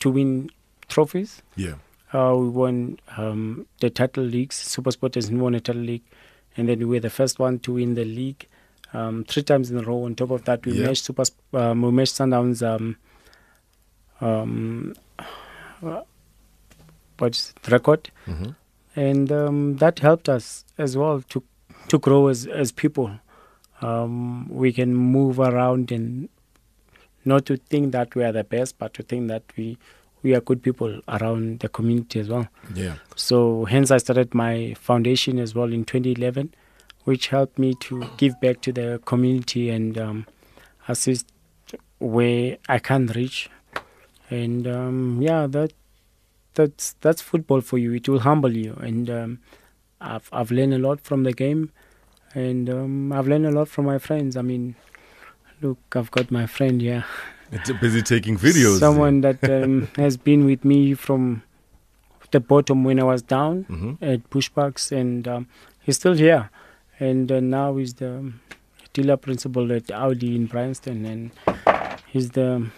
[0.00, 0.50] to win
[0.96, 1.42] trophies.
[1.56, 1.76] Yeah.
[2.12, 4.56] Uh, we won um, the title leagues.
[4.74, 6.02] Supersport has won a title league,
[6.56, 8.46] and then we were the first one to win the league
[8.92, 10.04] um, three times in a row.
[10.04, 10.86] On top of that, we Yeah.
[10.88, 11.24] matched Super.
[11.54, 12.62] Um, we matched Sundowns.
[12.72, 12.96] Um,
[14.20, 14.94] um,
[15.82, 16.02] uh,
[17.18, 18.10] what's the record?
[18.26, 18.54] Mhm.
[18.94, 21.42] And um, that helped us as well to
[21.88, 23.10] to grow as as people.
[23.80, 26.28] Um, we can move around and
[27.24, 29.78] not to think that we are the best, but to think that we
[30.22, 32.48] we are good people around the community as well.
[32.74, 32.94] Yeah.
[33.16, 36.54] So hence I started my foundation as well in 2011,
[37.04, 40.26] which helped me to give back to the community and um,
[40.88, 41.32] assist
[41.98, 43.50] where I can reach.
[44.30, 45.72] And um, yeah, that
[46.54, 47.92] that's that's football for you.
[47.92, 49.38] It will humble you, and um,
[50.00, 51.70] I've I've learned a lot from the game,
[52.34, 54.36] and um, I've learned a lot from my friends.
[54.36, 54.74] I mean,
[55.60, 57.04] look, I've got my friend here.
[57.52, 58.78] It's busy taking videos.
[58.78, 61.42] Someone that um, has been with me from
[62.30, 63.98] the bottom when I was down Mhm.
[64.00, 65.46] at Bushbucks, and um,
[65.82, 66.50] he's still here.
[66.98, 68.32] And uh, now he's the
[68.94, 71.30] dealer principal at Audi in Bryanston, and
[72.08, 72.70] he's the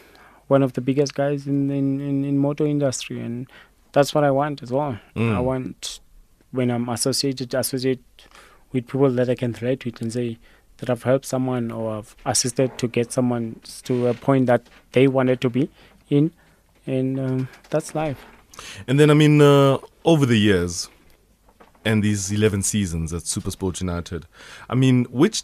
[0.48, 3.46] one of the biggest guys in in, in, in motor industry, and
[3.92, 4.98] that's what I want as well.
[5.14, 5.36] Mm.
[5.36, 6.00] I want
[6.50, 8.02] when I'm associated associate
[8.72, 10.38] with people that I can relate with and say
[10.78, 15.06] that I've helped someone or I've assisted to get someone to a point that they
[15.08, 15.70] wanted to be
[16.10, 16.32] in,
[16.86, 18.24] and um, that's life.
[18.86, 20.88] And then, I mean, uh, over the years
[21.84, 24.26] and these 11 seasons at Supersport United,
[24.70, 25.42] I mean, which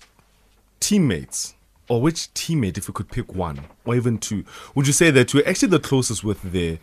[0.81, 1.55] teammates
[1.88, 5.35] or which teammate, if you could pick one or even two, would you say that
[5.35, 6.79] you're actually the closest with there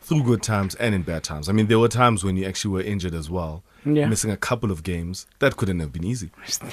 [0.00, 1.48] through good times and in bad times?
[1.48, 4.06] I mean, there were times when you actually were injured as well, Yeah.
[4.06, 5.26] missing a couple of games.
[5.40, 6.30] That couldn't have been easy.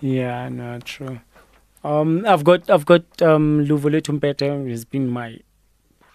[0.00, 1.20] Yeah, no, true.
[1.84, 5.38] Um, I've got I've got um, Luvule Tumpete has been my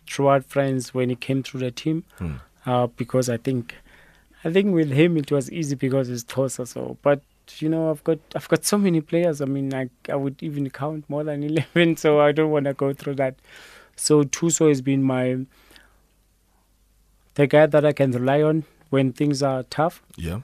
[0.08, 2.36] throughout friends when he came through the team, Hmm.
[2.66, 3.76] uh, because I think
[4.44, 6.66] I think with him it was easy because he's Tosa.
[6.66, 7.22] So, but
[7.60, 9.42] you know I've got I've got so many players.
[9.42, 11.96] I mean I I would even count more than eleven.
[11.98, 13.36] So I don't want to go through that.
[13.96, 15.38] So Tuso has been my
[17.36, 20.02] the guy that I can rely on when things are tough.
[20.18, 20.42] Yeah.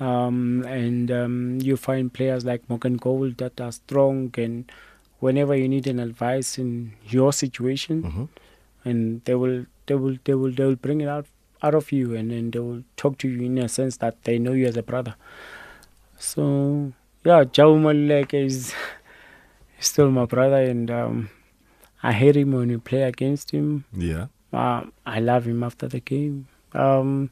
[0.00, 4.70] Um, and um, you find players like Morgan Gould that are strong, and
[5.18, 8.28] whenever you need an advice in your situation, Mhm.
[8.84, 11.26] and they will they will they will they will bring it out
[11.62, 14.38] out of you, and then they will talk to you in a sense that they
[14.38, 15.16] know you as a brother.
[16.18, 16.92] So
[17.24, 18.72] yeah, Jao Malek is
[19.80, 21.28] still my brother, and um,
[22.02, 23.84] I hate him when we play against him.
[23.92, 24.26] Yeah.
[24.52, 26.46] Uh, I love him after the game.
[26.72, 27.30] Um,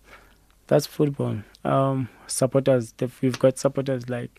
[0.66, 1.38] that's football.
[1.66, 4.30] Um, supporters, the- we've got supporters like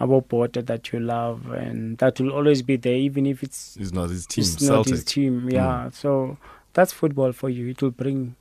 [0.00, 3.92] our Porter that you love, and that will always be there, even if it's It's
[3.92, 5.48] not his team, it's not his team.
[5.48, 6.36] Yeah, so
[6.74, 7.68] that's football for you.
[7.70, 8.34] It will bring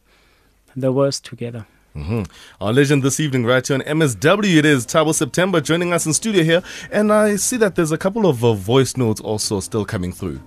[0.76, 1.66] the worst together.
[1.94, 2.24] hmm
[2.60, 6.14] Our legend this evening, right here on MSW, it is Thabo September joining us in
[6.14, 6.62] studio here.
[6.92, 10.40] And I see that there's a couple of uh, voice notes also still coming through.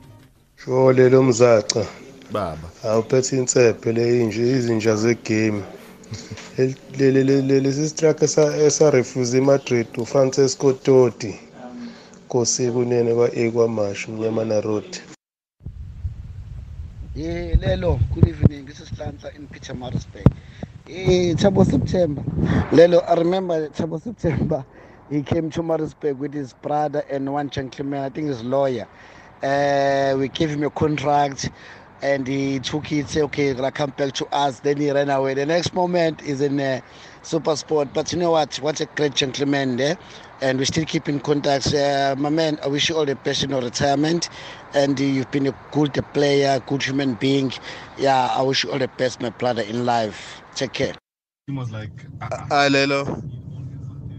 [0.57, 1.23] Sho lelo
[2.31, 2.59] Baba.
[2.85, 5.63] awuphethe insephe le inje izinja zegame
[7.63, 8.27] lesi sitraka
[8.67, 11.41] esarefuse emadrid ufrancesco toti
[12.27, 14.91] nkosi kunene kwa-a kwamashu mnyamana road
[17.15, 18.67] Yeah, Lelo, good evening.
[18.67, 20.33] This is Lanza in Pietermaritzburg.
[20.87, 22.23] Hey, Chabo September.
[22.73, 24.65] Lelo, I remember Chabo September.
[25.11, 28.89] He came to Maritzburg with his brother and one gentleman, I think his lawyer.
[29.43, 31.51] Uh, we gave him a contract
[32.03, 34.61] and he took it, say, okay, gonna come back to us.
[34.61, 35.35] Then he ran away.
[35.35, 36.81] The next moment is in uh,
[37.23, 37.89] Super Sport.
[37.93, 38.57] But you know what?
[38.57, 39.99] What a great gentleman there.
[40.41, 41.75] And we still keep in contact.
[41.75, 44.29] Uh, my man, I wish you all the best in your retirement.
[44.75, 47.53] And uh, you've been a good player, good human being.
[47.99, 50.41] Yeah, I wish you all the best, my brother, in life.
[50.55, 50.95] Take care.
[51.47, 51.91] He was like,
[52.23, 53.23] Hi, Lelo.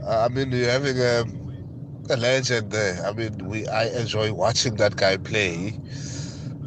[0.06, 1.24] Uh, I mean, you're having a,
[2.10, 3.06] a legend there.
[3.06, 5.80] I mean, we I enjoy watching that guy play.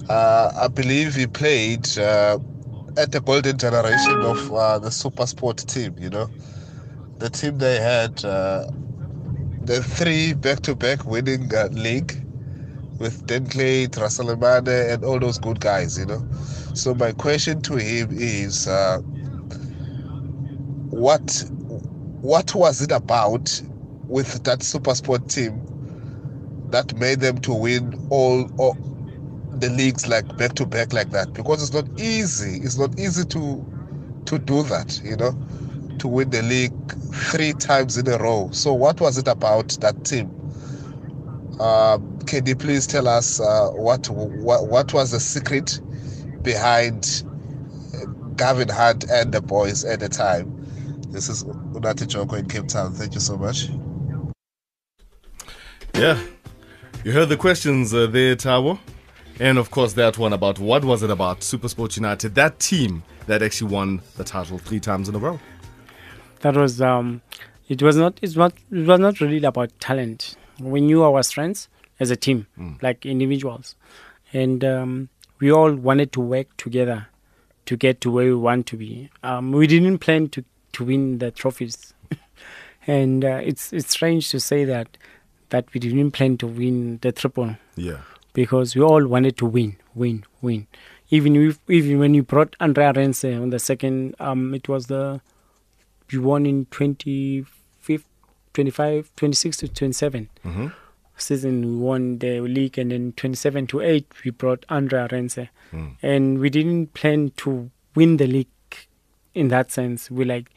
[0.09, 2.39] Uh, I believe he played uh,
[2.97, 5.95] at the golden generation of uh, the Super Sport team.
[5.99, 6.31] You know,
[7.19, 8.67] the team they had uh,
[9.65, 12.15] the three back-to-back winning uh, league
[12.99, 15.99] with Denkley, Trasalemane, and all those good guys.
[15.99, 16.27] You know,
[16.75, 18.69] so my question to him is.
[18.69, 19.01] Uh,
[20.93, 21.45] what
[22.21, 23.63] what was it about
[24.07, 25.61] with that super sport team
[26.71, 28.77] that made them to win all, all
[29.61, 33.25] the leagues like back to back like that because it's not easy it's not easy
[33.25, 33.65] to
[34.25, 35.33] to do that you know
[35.99, 36.73] to win the league
[37.31, 40.31] three times in a row so what was it about that team
[41.61, 45.81] um, can you please tell us uh, what, what what was the secret
[46.43, 47.25] behind
[47.95, 50.63] uh, Gavin Hunt and the boys at the time
[51.13, 52.95] this is Unati Joko in Cape Town.
[52.95, 53.69] Thank you so much.
[55.95, 56.19] Yeah.
[57.05, 58.79] You heard the questions uh, there, Thabo.
[59.41, 63.43] And of course, that one about what was it about Supersport United, that team that
[63.43, 65.41] actually won the title three times in a row.
[66.41, 67.23] That was um,
[67.69, 70.37] it was not it's not it was not really about talent.
[70.61, 71.69] We knew our strengths
[71.99, 72.47] as a team,
[72.83, 73.77] like individuals,
[74.33, 75.09] and um,
[75.41, 77.07] we all wanted to work together
[77.67, 79.09] to get to where we want to be.
[79.23, 81.95] Um, we didn't plan to to win the trophies,
[82.87, 84.99] and uh, it's it's strange to say that
[85.51, 87.99] that we didn't plan to win the triple Yeah.
[88.35, 90.67] Because we all wanted to win, win, win.
[91.11, 95.21] Even if, even when you brought Andre Arendse on the second, um, it was the
[96.11, 98.05] we won in 25,
[98.55, 100.67] 25 26 to 27 Mm-hmm.
[101.17, 101.63] season.
[101.63, 105.97] We won the league, and then 27 to 8 we brought Andre Arendse, Mm.
[106.03, 108.49] and we didn't plan to win the league
[109.35, 110.11] in that sense.
[110.11, 110.51] We like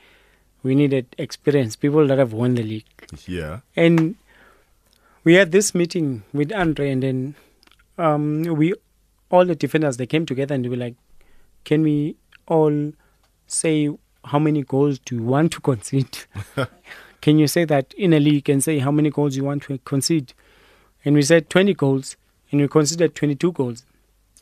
[0.63, 2.85] we needed experience, people that have won the league.
[3.27, 3.59] Yeah.
[3.75, 4.15] And
[5.23, 7.35] we had this meeting with Andre, and then
[7.97, 8.73] um, we,
[9.29, 10.95] all the defenders, they came together and they were like,
[11.63, 12.15] "Can we
[12.47, 12.91] all
[13.47, 13.89] say
[14.25, 16.17] how many goals do you want to concede?
[17.21, 19.77] Can you say that in a league and say how many goals you want to
[19.79, 20.33] concede?"
[21.03, 22.17] And we said 20 goals,
[22.51, 23.85] and we considered 22 goals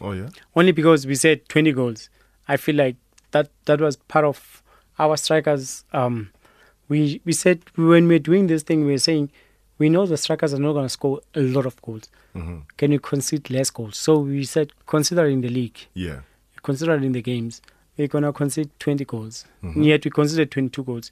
[0.01, 0.29] Oh, yeah.
[0.55, 2.09] only because we said 20 goals.
[2.47, 2.95] I feel like
[3.31, 4.61] that that was part of
[4.99, 5.83] our strikers.
[5.93, 6.29] Um,
[6.89, 9.31] we we said when we're doing this thing, we're saying
[9.79, 12.09] we know the strikers are not going to score a lot of goals.
[12.35, 12.61] Mhm.
[12.77, 13.97] Can you concede less goals?
[13.97, 16.21] So we said considering the league, Yeah.
[16.61, 17.61] considering the games,
[17.97, 19.45] we're going to concede 20 goals.
[19.63, 19.83] Mhm.
[19.85, 21.11] Yet we considered 22 goals.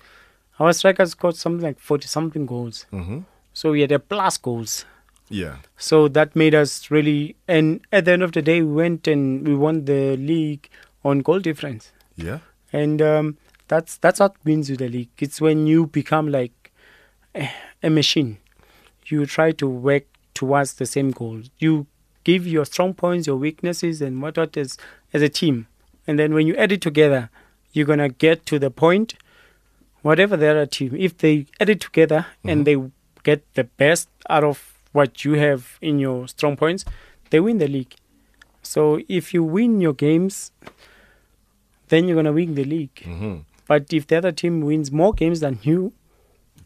[0.60, 2.86] Our strikers scored something like 40 something goals.
[2.94, 3.20] Mm-hmm.
[3.54, 4.86] So we had a plus goals.
[5.30, 5.58] Yeah.
[5.78, 9.48] So that made us really, and at the end of the day, we went and
[9.48, 10.70] we won the league
[11.04, 11.92] on goal difference.
[12.16, 12.40] Yeah.
[12.74, 15.10] And um, that's that's what wins you the league.
[15.18, 16.72] It's when you become like
[17.36, 17.50] a,
[17.82, 18.38] a machine.
[19.06, 21.42] You try to work towards the same goal.
[21.60, 21.88] You
[22.24, 24.78] give your strong points, your weaknesses, and what what is
[25.14, 25.68] as a team.
[26.08, 27.30] And then when you add it together,
[27.74, 29.16] you're gonna get to the point.
[30.02, 32.76] Whatever the other team, if they add it together and they
[33.24, 36.86] get the best out of what you have in your strong points,
[37.30, 37.94] they win the league.
[38.64, 40.52] So if you win your games,
[41.90, 42.96] then you're gonna win the league.
[42.96, 43.42] Mm-hmm.
[43.68, 45.94] But if the other team wins more games than you,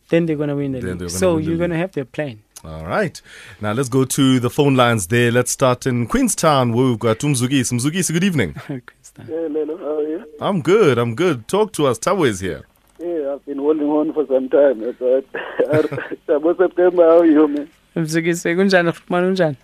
[0.09, 0.99] then they're gonna win the Then league.
[0.99, 2.39] gonna So win you're gonna have their plan.
[2.63, 3.21] All right.
[3.61, 5.31] Now let's go to the phone lines there.
[5.31, 7.73] Let's start in Queenstown where we've got Umzugisi.
[7.73, 8.53] Mzugisi, good evening.
[8.65, 9.27] Queenstown.
[9.29, 10.25] Yeah, Lelo, how are you?
[10.41, 10.97] I'm good.
[10.97, 11.47] I'm good.
[11.47, 11.99] Talk to us.
[11.99, 12.63] Thabo is here.
[12.99, 14.79] Yeah, I've been holding on for some time.
[14.99, 15.25] But
[16.27, 17.69] Thabo September, how are you, man?
[17.95, 19.55] mzukise kunjani rhumana unjani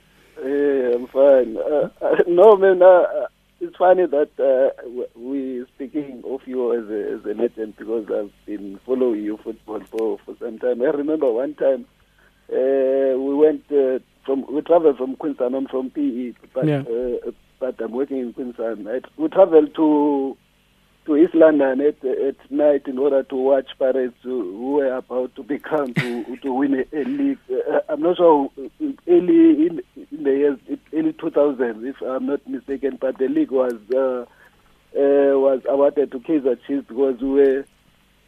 [0.44, 1.58] Hey, I'm fine.
[1.58, 3.28] Uh, uh, no, man, uh, uh,
[3.62, 8.32] it's funny that uh, we speaking of you as a, as a legend because I've
[8.46, 10.82] been following you football for, for some time.
[10.82, 11.86] I remember one time
[12.52, 15.54] uh, we went uh, from we traveled from Queenstown.
[15.54, 16.82] I'm from PE, but Yeah.
[16.82, 18.84] uh, but I'm working in Queenstown.
[18.84, 19.06] Right?
[19.18, 20.36] We traveled to
[21.06, 25.44] to East London at, at night in order to watch Pirates who, were about to
[25.44, 27.40] become to to win a, a league.
[27.50, 30.60] Uh, I'm not sure uh, early in, in the years
[30.94, 34.26] early 2000s, if I'm not mistaken, but the league was uh,
[34.98, 37.66] uh, was awarded to Kaizer Chiefs because we were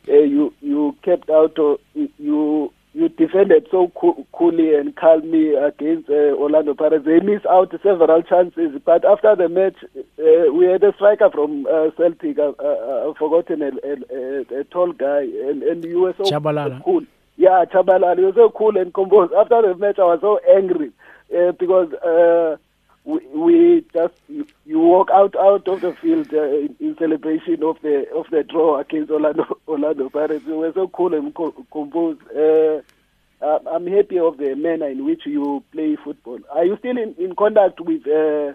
[0.10, 6.10] uh, you you kept out of you you defended so coo- coolly and calmly against
[6.10, 7.06] uh, Orlando Pirates.
[7.06, 11.66] They missed out several chances, but after the match, uh, we had a striker from
[11.66, 12.38] uh, Celtic.
[12.38, 16.24] Uh, uh, I've forgotten a, a, a, a tall guy, and, and you were so
[16.24, 16.84] Chabalala.
[16.84, 17.04] cool.
[17.36, 18.18] Yeah, Chabalala.
[18.18, 19.34] You were so cool and composed.
[19.34, 20.92] After the match, I was so angry
[21.36, 21.92] uh, because.
[23.06, 27.62] We, we just you, you walk out out of the field uh, in, in celebration
[27.64, 30.46] of the of the draw against Orlando Orlando Pirates.
[30.46, 32.22] We were so cool and co- composed.
[32.36, 32.82] Uh,
[33.42, 36.40] I'm happy of the manner in which you play football.
[36.50, 38.54] Are you still in, in contact with uh,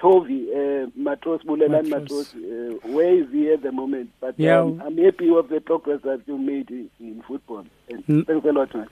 [0.00, 2.26] Tovi uh, Matros Bulelan Matros?
[2.34, 4.08] Uh, where is he at the moment?
[4.18, 4.60] But Yeah.
[4.60, 7.66] um, I'm happy of the progress that you made in, in football.
[7.90, 8.26] And Mm.
[8.26, 8.88] thanks a lot, man.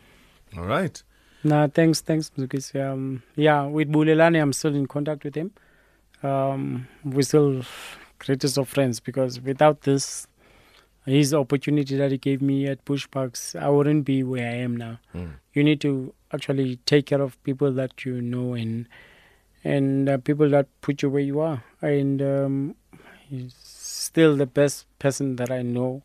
[0.58, 1.02] All right.
[1.44, 2.84] Nah, thanks, thanks, Mzukisi.
[2.84, 5.52] Um, yeah, with Bulelani, I'm still in contact with him.
[6.22, 7.62] Um, we're still
[8.18, 10.26] greatest of friends because without this,
[11.06, 14.98] his opportunity that he gave me at Bushbucks, I wouldn't be where I am now.
[15.14, 15.30] Mm.
[15.54, 18.88] You need to actually take care of people that you know and
[19.64, 21.62] and uh, people that put you where you are.
[21.80, 22.74] And um,
[23.28, 26.02] he's still the best person that I know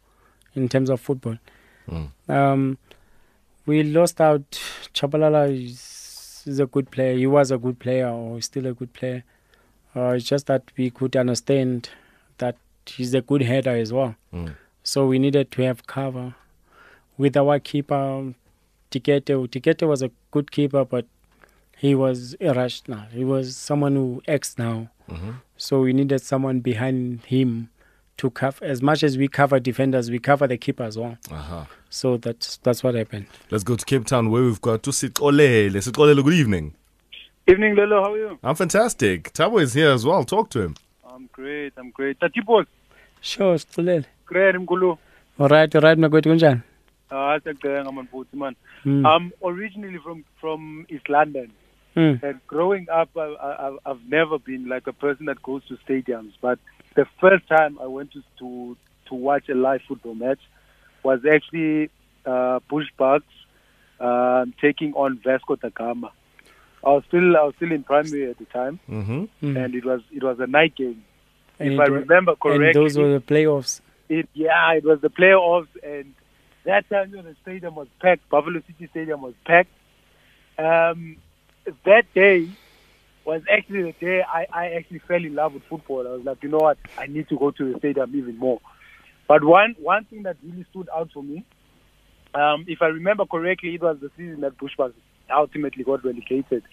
[0.53, 1.37] in terms of football.
[1.89, 2.09] Mm.
[2.29, 2.77] Um,
[3.65, 4.59] we lost out.
[4.93, 7.15] Chabalala is, is a good player.
[7.17, 9.23] He was a good player, or still a good player.
[9.95, 11.89] Uh, it's just that we could understand
[12.39, 14.15] that he's a good header as well.
[14.33, 14.55] Mm.
[14.83, 16.35] So we needed to have cover
[17.17, 18.33] with our keeper,
[18.91, 19.47] Tikete.
[19.49, 21.05] Tikete was a good keeper, but
[21.77, 23.01] he was irrational.
[23.11, 24.89] He was someone who acts now.
[25.09, 25.35] Mhm.
[25.57, 27.69] So we needed someone behind him
[28.17, 28.65] to cover.
[28.65, 31.17] As much as we cover defenders, we cover the keeper as well.
[31.31, 31.65] Uh-huh.
[31.89, 33.27] So that's that's what happened.
[33.51, 35.71] Let's go to Cape Town where we've got to Sikolele.
[35.71, 36.73] Sikolele, good evening.
[37.47, 38.03] Evening, Lelo.
[38.03, 38.39] How are you?
[38.43, 39.33] I'm fantastic.
[39.33, 40.23] Thabo is here as well.
[40.23, 40.75] Talk to him.
[41.07, 41.73] I'm great.
[41.77, 42.19] I'm great.
[42.19, 42.65] Tatipos.
[43.21, 44.05] Sure, Sicilele.
[44.25, 44.97] Great, Mkulu.
[45.39, 46.61] All right, all right, mnakwethu kunjani?
[47.11, 48.55] Ah, sekudeka manfuthi man.
[48.85, 49.05] Mm.
[49.05, 51.51] I'm originally from from East London.
[51.95, 52.23] Mm.
[52.23, 56.33] And growing up, I, I, I've never been like a person that goes to stadiums.
[56.41, 56.59] But
[56.95, 58.77] the first time I went to to,
[59.07, 60.39] to watch a live football match
[61.03, 61.89] was actually
[62.25, 63.25] uh, Bush Parks
[63.99, 66.11] um, taking on Vasco da Gama.
[66.85, 69.57] I was still I was still in primary at the time, Mm-hmm.
[69.57, 71.03] and it was it was a night game.
[71.59, 73.79] And if I remember correctly, And those were the playoffs.
[74.09, 76.13] it yeah, it was the playoffs, and
[76.65, 78.27] that time you know, the stadium was packed.
[78.29, 79.69] Buffalo City Stadium was packed.
[80.57, 81.17] Um,
[81.85, 82.47] that day
[83.25, 86.07] was actually the day I, I actually fell in love with football.
[86.07, 88.59] I was like, you know what, I need to go to the stadium even more.
[89.27, 91.45] But one one thing that really stood out for me,
[92.35, 94.93] um, if I remember correctly, it was the season that Bushbucks
[95.33, 96.63] ultimately got relegated.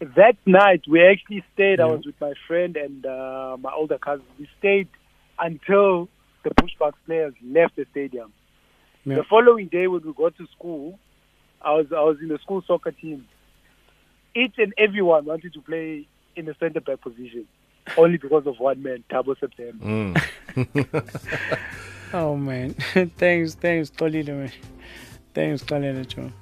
[0.00, 1.80] That night, we actually stayed.
[1.80, 4.26] I was with my friend and uh, my older cousin.
[4.38, 4.88] We stayed
[5.38, 6.08] until
[6.44, 8.32] the Bushbucks players left the stadium.
[9.04, 9.16] Yeah.
[9.16, 10.98] The following day, when we got to school,
[11.62, 13.26] I was I was in the school soccer team.
[14.38, 17.46] Each and everyone wanted to play in the centre back position,
[17.96, 19.84] only because of one man, Thabo September.
[19.84, 21.08] Mm.
[22.12, 22.72] Oh man,
[23.18, 24.52] thanks, thanks, Tolile, man.
[25.34, 26.32] Thanks, Tolile, Joe.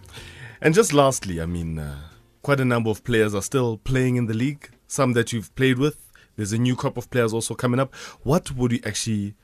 [0.61, 1.97] And just lastly, I mean, uh,
[2.43, 4.71] quite a number of players are still playing in the league.
[4.87, 5.99] Some that you've played with.
[6.37, 7.93] There's a new crop of players also coming up.
[8.23, 9.35] What would you actually,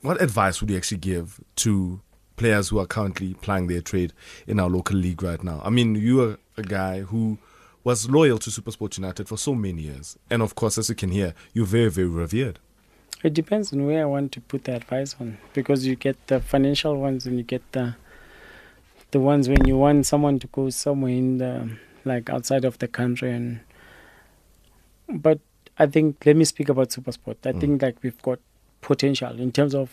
[0.00, 2.00] what advice would you actually give to
[2.36, 4.14] players who are currently plying their trade
[4.46, 5.60] in our local league right now?
[5.62, 7.36] I mean, you are a guy who
[7.84, 11.10] was loyal to Supersport United for so many years, and of course, as you can
[11.10, 12.58] hear, you're very, very revered.
[13.22, 16.40] It depends on where I want to put the advice on because you get the
[16.40, 17.94] financial ones and you get the
[19.12, 21.68] the ones when you want someone to go somewhere in the
[22.04, 23.60] like outside of the country and
[25.08, 25.38] but
[25.78, 27.36] I think let me speak about Supersport.
[27.44, 27.60] I Mm.
[27.60, 28.38] think like we've got
[28.80, 29.90] potential in terms of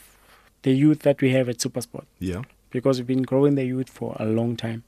[0.63, 2.05] the youth that we have at Supersport.
[2.19, 2.41] Yeah.
[2.71, 4.83] Because we've been growing the youth for a long time.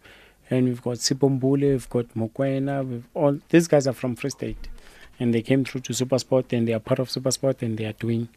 [0.51, 4.67] And we've got Sipombule, we've got Mokwena, we've all these guys are from Free State.
[5.19, 7.93] And they came through to Supersport and they are part of Supersport and they are
[7.93, 8.27] doing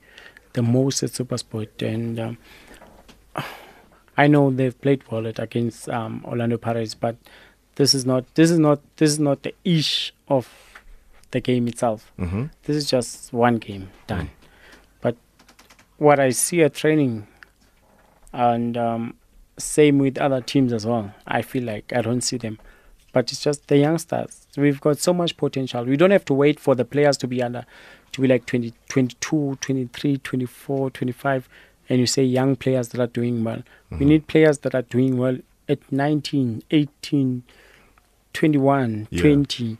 [0.52, 1.82] the most at Supersport.
[1.82, 2.38] And um,
[4.16, 7.16] I know they've played well at against um, Orlando Pirates, but
[7.74, 10.48] this is not this is not this is not the ish of
[11.32, 12.12] the game itself.
[12.18, 12.50] Mhm.
[12.62, 14.30] This is just one game done.
[15.00, 15.16] But
[15.98, 17.26] what I see at training,
[18.32, 19.14] and um,
[19.58, 21.14] same with other teams as well.
[21.26, 22.58] I feel like I don't see them,
[23.12, 24.46] but it's just the youngsters.
[24.56, 25.84] We've got so much potential.
[25.84, 27.64] We don't have to wait for the players to be under,
[28.12, 31.48] to be like 20, 22, 23, 24, 25,
[31.88, 33.62] and you say young players that are doing well.
[33.90, 35.36] We need players that are doing well
[35.68, 37.42] at 19, 18,
[38.32, 39.20] 21, Yeah.
[39.22, 39.78] 20.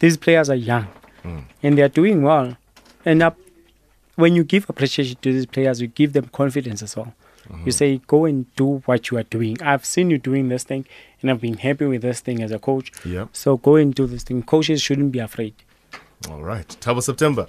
[0.00, 0.88] These players are young
[1.24, 1.44] Mm.
[1.62, 2.56] and they are doing well.
[3.04, 3.38] And up,
[4.16, 7.14] when you give appreciation to these players, you give them confidence as well.
[7.64, 9.60] You say, go and do what you are doing.
[9.62, 10.86] I've seen you doing this thing,
[11.20, 12.92] and I've been happy with this thing as a coach.
[13.04, 13.26] Yeah.
[13.32, 14.42] So go and do this thing.
[14.42, 15.54] Coaches shouldn't be afraid.
[16.30, 16.66] All right.
[16.80, 17.46] Thabo September,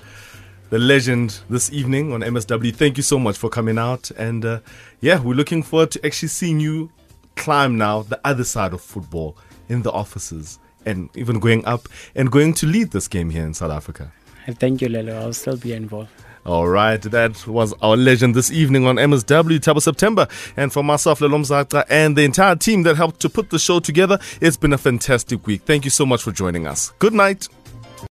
[0.70, 2.76] the legend this evening on MSW.
[2.76, 4.12] Thank you so much for coming out.
[4.12, 4.60] And uh,
[5.02, 6.91] yeah, we're looking forward to actually seeing you
[7.36, 9.38] climb now the other side of football
[9.70, 13.54] in the offices and even going up and going to lead this game here in
[13.54, 14.12] South Africa.
[14.48, 15.16] Thank you, Lelo.
[15.16, 16.10] I'll still be involved.
[16.46, 20.28] All right, that was our legend this evening on MSW Thabo September.
[20.56, 23.80] And for myself, Lelo Mzaza, and the entire team that helped to put the show
[23.80, 25.64] together, it's been a fantastic week.
[25.64, 26.93] Thank you so much for joining us.
[27.00, 27.48] Good night.